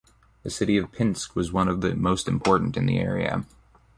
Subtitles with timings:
[0.41, 3.45] The city of Pinsk is one of the most important in the area.